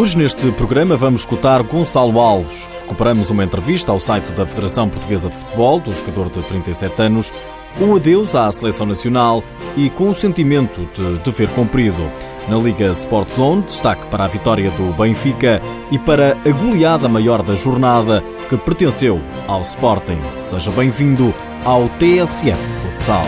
[0.00, 2.70] Hoje, neste programa, vamos escutar Gonçalo Alves.
[2.80, 7.34] Recuperamos uma entrevista ao site da Federação Portuguesa de Futebol, do jogador de 37 anos,
[7.78, 9.44] com adeus à seleção nacional
[9.76, 12.10] e com o sentimento de dever cumprido.
[12.48, 15.60] Na Liga Sport Zone, destaque para a vitória do Benfica
[15.90, 20.18] e para a goleada maior da jornada que pertenceu ao Sporting.
[20.38, 23.26] Seja bem-vindo ao TSF Futsal.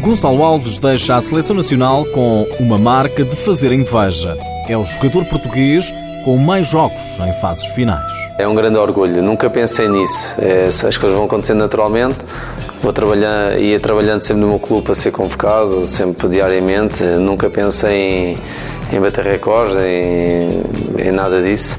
[0.00, 4.34] Gonçalo Alves deixa a seleção nacional com uma marca de fazer inveja.
[4.66, 5.92] É o jogador português
[6.24, 8.10] com mais jogos em fases finais.
[8.38, 10.36] É um grande orgulho, nunca pensei nisso.
[10.40, 12.16] É, as coisas vão acontecendo naturalmente.
[12.82, 17.04] Vou trabalhar, ia trabalhando sempre no meu clube para ser convocado, sempre diariamente.
[17.04, 18.38] Nunca pensei
[18.90, 20.62] em, em bater recordes, em,
[21.08, 21.78] em nada disso.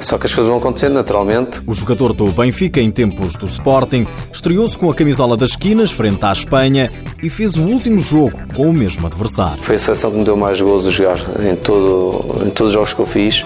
[0.00, 1.60] Só que as coisas vão acontecendo naturalmente.
[1.66, 6.24] O jogador do Benfica, em tempos do Sporting, estreou-se com a camisola das esquinas frente
[6.24, 6.90] à Espanha
[7.22, 9.62] e fez o último jogo com o mesmo adversário.
[9.62, 12.72] Foi a seleção que me deu mais gozo de jogar em, todo, em todos os
[12.72, 13.44] jogos que eu fiz.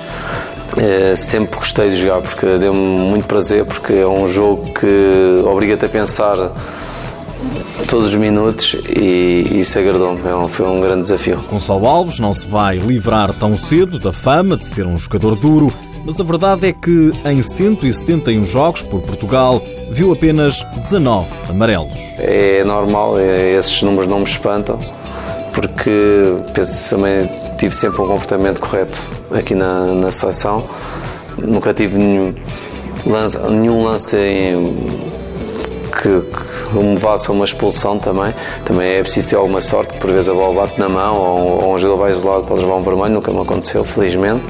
[0.77, 5.85] É, sempre gostei de jogar porque deu-me muito prazer, porque é um jogo que obriga-te
[5.85, 6.53] a pensar
[7.89, 10.19] todos os minutos e isso agradou-me.
[10.19, 11.45] É foi um grande desafio.
[11.51, 15.73] Gonçalo Alves não se vai livrar tão cedo da fama de ser um jogador duro,
[16.05, 21.97] mas a verdade é que em 171 jogos por Portugal viu apenas 19 amarelos.
[22.19, 24.79] É normal, é, esses números não me espantam,
[25.53, 27.29] porque penso também
[27.59, 28.99] tive sempre um comportamento correto
[29.31, 30.69] aqui na, na seleção.
[31.39, 32.35] Nunca tive nenhum
[33.07, 34.63] lance, nenhum lance em,
[35.93, 38.35] que, que me levasse a uma expulsão também.
[38.65, 41.75] Também é preciso ter alguma sorte, por vezes a bola bate na mão ou, ou
[41.75, 44.43] um jogador vai isolado para levar um vermelho, nunca me aconteceu, felizmente.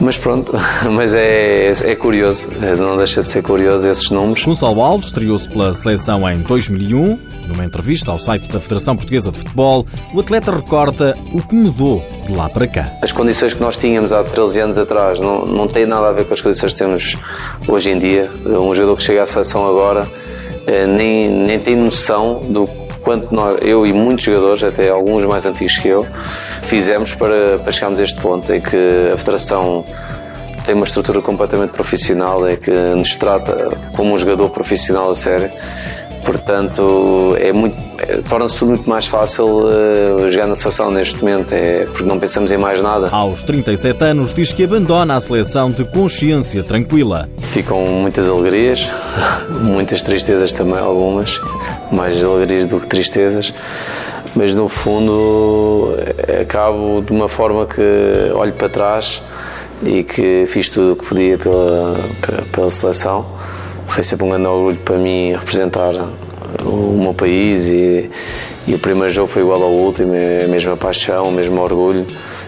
[0.00, 0.52] Mas pronto,
[0.90, 4.44] mas é, é curioso, não deixa de ser curioso esses números.
[4.44, 7.18] Gonçalo Alves estreou-se pela seleção em 2001.
[7.46, 12.02] Numa entrevista ao site da Federação Portuguesa de Futebol, o atleta recorda o que mudou
[12.26, 12.92] de lá para cá.
[13.02, 16.26] As condições que nós tínhamos há 13 anos atrás não, não têm nada a ver
[16.26, 17.16] com as condições que temos
[17.68, 18.30] hoje em dia.
[18.46, 20.10] Um jogador que chega à seleção agora
[20.66, 22.66] eh, nem, nem tem noção do
[23.04, 26.06] quanto nós, eu e muitos jogadores, até alguns mais antigos que eu,
[26.64, 29.84] fizemos para, para chegarmos a este ponto em que a Federação
[30.64, 35.50] tem uma estrutura completamente profissional, é que nos trata como um jogador profissional a sério.
[36.24, 41.52] Portanto, é muito, é, torna-se tudo muito mais fácil uh, jogar na seleção neste momento,
[41.52, 43.10] é, porque não pensamos em mais nada.
[43.10, 47.28] Aos 37 anos, diz que abandona a seleção de consciência tranquila.
[47.42, 48.88] Ficam muitas alegrias,
[49.60, 51.38] muitas tristezas também, algumas,
[51.92, 53.52] mais alegrias do que tristezas
[54.34, 55.94] mas no fundo
[56.40, 57.80] acabo de uma forma que
[58.34, 59.22] olho para trás
[59.82, 61.96] e que fiz tudo o que podia pela,
[62.52, 63.26] pela seleção.
[63.86, 65.92] Foi sempre um grande orgulho para mim representar
[66.64, 68.10] o meu país e,
[68.66, 72.06] e o primeiro jogo foi igual ao último, é a mesma paixão, o mesmo orgulho,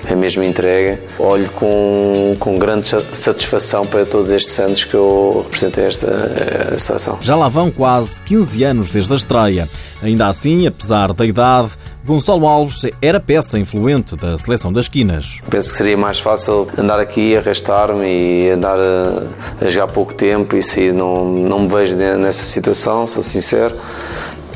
[0.08, 1.00] a mesma entrega.
[1.18, 7.18] Olho com, com grande satisfação para todos estes anos que eu representei esta seleção.
[7.20, 9.68] Já lá vão quase 15 anos desde a estreia.
[10.02, 11.72] Ainda assim, apesar da idade,
[12.04, 15.40] Gonçalo Alves era peça influente da seleção das quinas.
[15.50, 20.56] Penso que seria mais fácil andar aqui, arrastar-me e andar a, a jogar pouco tempo
[20.56, 23.74] e se não, não me vejo nessa situação, sou sincero.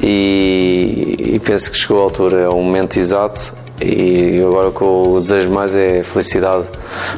[0.02, 4.82] E, e penso que chegou a altura, é o momento exato e agora o que
[4.82, 6.66] eu desejo mais é felicidade.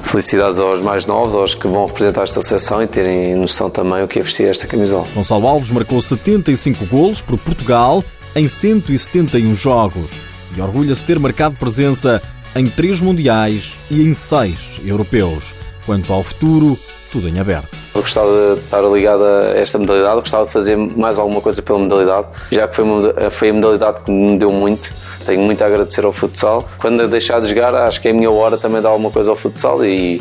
[0.02, 4.08] Felicidades aos mais novos, aos que vão representar esta seleção e terem noção também o
[4.08, 5.06] que é vestir esta camisola.
[5.14, 8.04] Gonçalo Alves marcou 75 golos por Portugal
[8.36, 10.10] em 171 jogos
[10.56, 12.22] e orgulha-se de ter marcado presença
[12.54, 15.54] em três mundiais e em seis europeus.
[15.84, 16.78] Quanto ao futuro,
[17.10, 17.81] tudo em aberto.
[17.94, 21.78] Eu gostava de estar ligado a esta modalidade, gostava de fazer mais alguma coisa pela
[21.78, 22.84] modalidade, já que foi,
[23.30, 24.92] foi a modalidade que me deu muito.
[25.26, 26.68] Tenho muito a agradecer ao futsal.
[26.78, 29.30] Quando deixar de jogar, acho que é a minha hora também de dar alguma coisa
[29.30, 30.20] ao futsal e,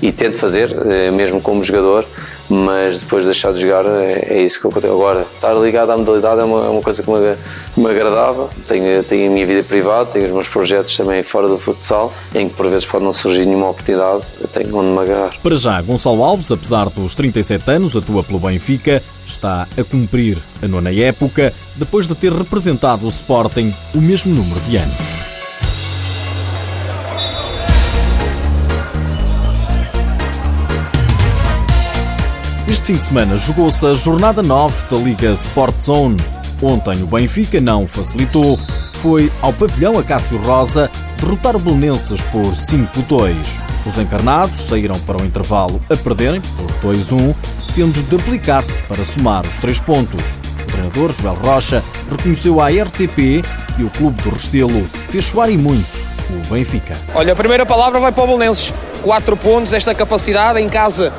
[0.00, 2.04] e tento fazer, eh, mesmo como jogador
[2.48, 5.26] mas depois de deixar de jogar é, é isso que eu tenho agora.
[5.34, 7.36] Estar ligado à modalidade é uma, é uma coisa que me,
[7.76, 8.48] me, agradava.
[8.68, 12.48] Tenho, tenho a minha vida privada, tenho os meus projetos também fora do futsal, em
[12.48, 15.34] que por vezes pode não surgir nenhuma oportunidade, eu tenho onde me agarrar.
[15.42, 20.68] Para já, Gonçalo Alves, apesar dos 37 anos, atua pelo Benfica, está a cumprir a
[20.68, 25.35] nona época, depois de ter representado o Sporting o mesmo número de anos.
[32.76, 36.18] Este fim de semana jogou-se a jornada 9 da Liga Sport Zone.
[36.62, 38.58] Ontem o Benfica não facilitou,
[38.92, 43.34] foi ao pavilhão Acácio Rosa derrotar o Belenenses por 5-2.
[43.86, 46.42] Os encarnados saíram para o intervalo a perderem
[46.82, 47.34] por 2-1,
[47.74, 50.22] tendo de aplicar-se para somar os três pontos.
[50.62, 53.42] O treinador, Joel Rocha, reconheceu à RTP
[53.74, 55.88] que o clube do Restelo fez soar e muito
[56.28, 56.94] o Benfica.
[57.14, 58.70] Olha, a primeira palavra vai para o Bolonenses.
[59.02, 61.10] Quatro pontos, esta capacidade em casa.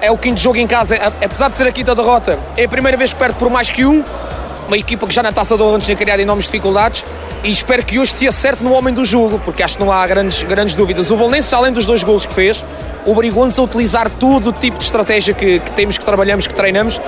[0.00, 2.96] É o quinto jogo em casa, apesar de ser a quinta derrota, é a primeira
[2.96, 4.04] vez que perde por mais que um.
[4.66, 7.04] Uma equipa que já na taça honra nos tinha criado enormes dificuldades
[7.42, 10.06] e espero que hoje se acerte no homem do jogo, porque acho que não há
[10.06, 11.10] grandes, grandes dúvidas.
[11.10, 12.62] O Bolonenses, além dos dois golos que fez,
[13.06, 17.00] obrigou-nos a utilizar todo o tipo de estratégia que, que, temos, que trabalhamos, que treinamos.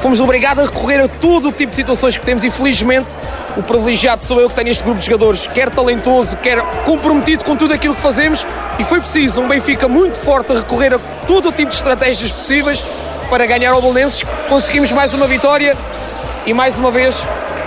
[0.00, 3.08] Fomos obrigados a recorrer a todo o tipo de situações que temos e felizmente
[3.56, 7.56] o privilegiado sou eu que tenho este grupo de jogadores, quer talentoso, quer comprometido com
[7.56, 8.46] tudo aquilo que fazemos
[8.78, 12.32] e foi preciso um Benfica muito forte a recorrer a todo o tipo de estratégias
[12.32, 12.84] possíveis
[13.28, 14.24] para ganhar ao Bolonenses.
[14.48, 15.76] Conseguimos mais uma vitória
[16.46, 17.22] e mais uma vez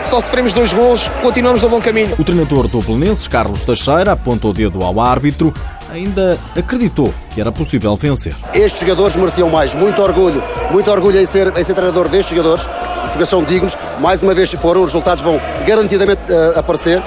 [0.06, 2.16] só sofremos dois gols, continuamos no bom caminho.
[2.18, 5.54] O treinador do Belenenses, Carlos Teixeira, apontou o dedo ao árbitro,
[5.94, 8.36] ainda acreditou que era possível vencer.
[8.54, 12.68] Estes jogadores mereciam mais, muito orgulho, muito orgulho em ser, em ser treinador destes jogadores,
[13.10, 17.02] porque são dignos, mais uma vez foram, os resultados vão garantidamente uh, aparecer.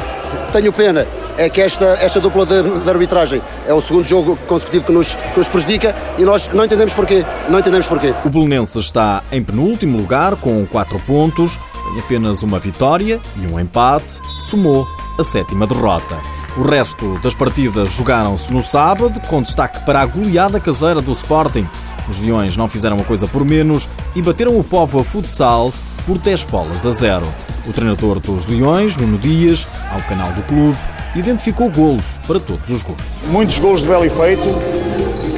[0.52, 1.06] Tenho pena
[1.36, 5.14] é que esta, esta dupla de, de, arbitragem é o segundo jogo consecutivo que nos,
[5.14, 7.24] que nos prejudica e nós não entendemos porquê.
[7.48, 8.14] Não entendemos porquê.
[8.24, 13.60] O Belenenses está em penúltimo lugar com 4 pontos, tem apenas uma vitória e um
[13.60, 14.18] empate,
[14.48, 14.86] somou
[15.18, 16.45] a sétima derrota.
[16.56, 21.68] O resto das partidas jogaram-se no sábado, com destaque para a goleada caseira do Sporting.
[22.08, 25.70] Os Leões não fizeram a coisa por menos e bateram o Povo a futsal
[26.06, 27.26] por 10 bolas a 0.
[27.66, 30.78] O treinador dos Leões, Nuno Dias, ao canal do clube,
[31.14, 33.28] identificou golos para todos os gostos.
[33.28, 34.42] Muitos golos de belo efeito,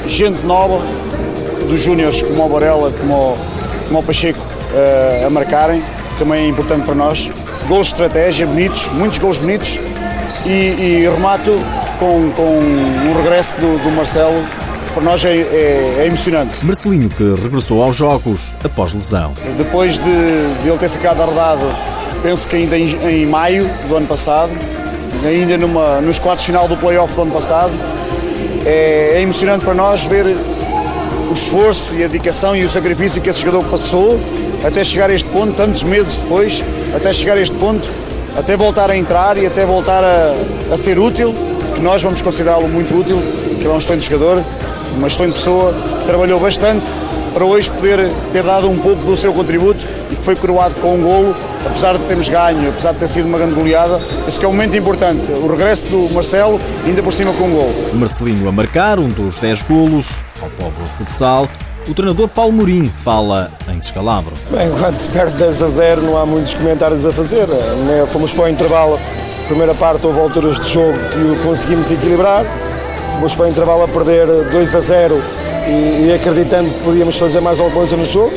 [0.07, 0.81] gente nova,
[1.69, 3.39] dos júniores como o Varela, como o,
[3.89, 5.83] como o Pacheco uh, a marcarem,
[6.17, 7.29] também é importante para nós.
[7.67, 9.81] Golos de estratégia, bonitos, muitos golos bonitos
[10.49, 11.59] e, e remato
[11.99, 14.45] com, com um regresso do, do Marcelo
[14.95, 16.65] para nós é, é, é, emocionante.
[16.65, 19.35] Marcelinho que regressou aos jogos após lesão.
[19.57, 21.67] Depois de, de ele ter ficado arredado,
[22.23, 24.51] penso que ainda em, em maio do ano passado,
[25.25, 27.73] ainda numa, nos quartos final do playoff do ano passado.
[28.65, 33.31] É, é, emocionante para nós ver o esforço e a dedicação e o sacrifício que
[33.31, 34.19] esse jogador passou
[34.65, 36.63] até chegar a este ponto, tantos meses depois,
[36.95, 37.89] até chegar a este ponto,
[38.39, 40.35] até voltar a entrar e até voltar a,
[40.73, 41.35] a ser útil,
[41.75, 43.21] que nós vamos considerá-lo muito útil,
[43.59, 44.43] que é um excelente jogador,
[44.97, 45.75] uma excelente pessoa,
[46.07, 46.87] trabalhou bastante
[47.35, 50.95] para hoje poder ter dado um pouco do seu contributo e que foi coroado com
[50.95, 51.35] um golo
[51.67, 54.77] apesar de termos ganho, apesar de ter sido uma grande goleada, esse é um momento
[54.77, 55.31] importante.
[55.31, 57.73] O regresso do Marcelo, ainda por cima com um gol.
[57.95, 61.49] Marcelinho a marcar um dos 10 golos ao povo futsal.
[61.89, 64.35] O treinador Paulo Mourinho fala em descalabro.
[64.51, 67.47] Bem, quando se perde 10 a 0 não há muitos comentários a fazer.
[68.09, 68.99] Fomos para o intervalo,
[69.47, 72.45] primeira parte houve alturas de jogo que conseguimos equilibrar.
[73.13, 75.23] Fomos para o intervalo a perder 2 a 0
[75.67, 78.33] e, e acreditando que podíamos fazer mais alguma coisa no jogo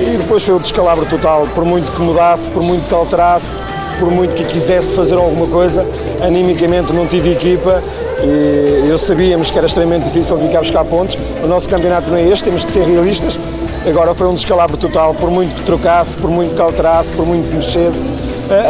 [0.00, 3.60] e depois foi o descalabro total, por muito que mudasse, por muito que alterasse,
[3.98, 5.86] por muito que quisesse fazer alguma coisa,
[6.22, 7.82] animicamente não tive equipa
[8.22, 11.18] e eu sabíamos que era extremamente difícil ficar a buscar pontos.
[11.42, 13.38] O nosso campeonato não é este, temos que ser realistas.
[13.86, 17.48] Agora foi um descalabro total, por muito que trocasse, por muito que alterasse, por muito
[17.48, 18.10] que mexesse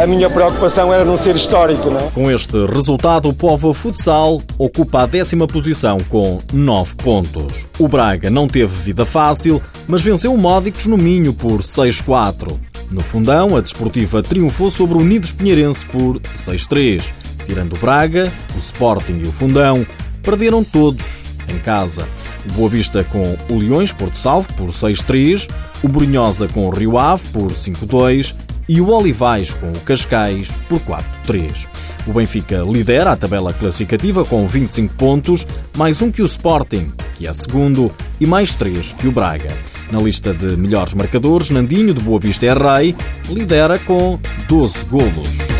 [0.01, 1.89] a minha preocupação era não ser histórico.
[1.89, 2.03] Não é?
[2.13, 7.67] Com este resultado, o Povo Futsal ocupa a décima posição com 9 pontos.
[7.77, 12.57] O Braga não teve vida fácil, mas venceu o Módicos no Minho por 6-4.
[12.91, 17.03] No fundão, a Desportiva triunfou sobre o Unidos Pinheirense por 6-3.
[17.45, 19.85] Tirando o Braga, o Sporting e o Fundão,
[20.21, 22.07] perderam todos em casa.
[22.49, 25.49] O Boa Vista com o Leões Porto Salvo por 6-3,
[25.83, 28.35] o Brunhosa com o Rio Ave por 5-2
[28.67, 31.67] e o Olivais com o Cascais por 4-3.
[32.05, 35.45] O Benfica lidera a tabela classificativa com 25 pontos,
[35.75, 39.57] mais um que o Sporting, que é segundo, e mais três que o Braga.
[39.91, 42.95] Na lista de melhores marcadores, Nandinho de Boa Vista é rei,
[43.29, 45.56] lidera com 12 golos.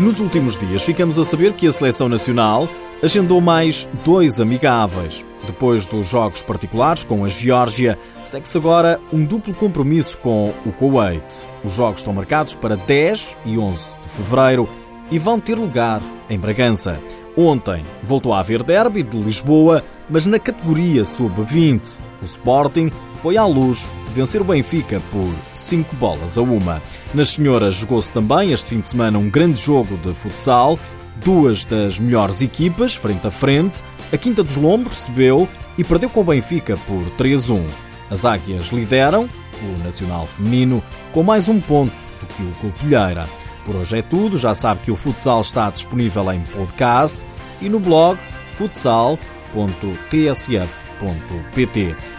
[0.00, 2.66] Nos últimos dias ficamos a saber que a Seleção Nacional
[3.02, 5.22] agendou mais dois amigáveis.
[5.46, 11.22] Depois dos jogos particulares com a Geórgia, segue-se agora um duplo compromisso com o Kuwait.
[11.62, 14.66] Os jogos estão marcados para 10 e 11 de fevereiro
[15.10, 16.98] e vão ter lugar em Bragança.
[17.36, 22.09] Ontem voltou a haver derby de Lisboa, mas na categoria sub-20.
[22.20, 26.82] O Sporting foi à luz vencer o Benfica por 5 bolas a uma.
[27.14, 30.78] Nas senhoras jogou-se também este fim de semana um grande jogo de futsal,
[31.24, 33.82] duas das melhores equipas, frente a frente.
[34.12, 35.48] A Quinta dos Lombos recebeu
[35.78, 37.66] e perdeu com o Benfica por 3-1.
[38.10, 39.28] As Águias lideram,
[39.62, 43.28] o Nacional Feminino, com mais um ponto do que o Colpilheira.
[43.64, 47.18] Por hoje é tudo, já sabe que o futsal está disponível em podcast
[47.60, 48.18] e no blog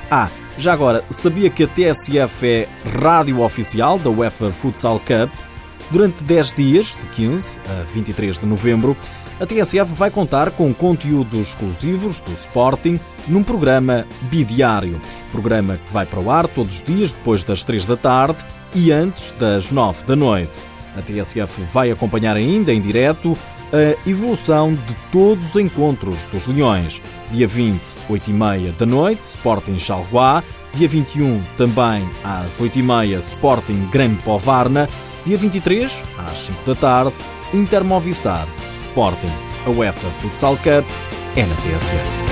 [0.09, 2.67] Ah, já agora, sabia que a TSF é
[2.99, 5.33] rádio oficial da UEFA Futsal Cup?
[5.89, 8.95] Durante 10 dias, de 15 a 23 de novembro,
[9.41, 15.01] a TSF vai contar com conteúdos exclusivos do Sporting num programa bidiário.
[15.31, 18.45] Programa que vai para o ar todos os dias depois das 3 da tarde
[18.75, 20.59] e antes das 9 da noite.
[20.95, 23.37] A TSF vai acompanhar ainda em direto
[23.71, 27.01] a evolução de todos os encontros dos Leões.
[27.31, 30.43] Dia 20, 8 e meia da noite, Sporting Charleroi.
[30.73, 34.87] Dia 21, também às 8 e meia, Sporting Grande Povarna.
[35.25, 37.13] Dia 23, às 5 da tarde,
[37.53, 39.31] Inter Movistar Sporting.
[39.65, 40.85] A UEFA Futsal Cup
[41.35, 42.30] é na TSF.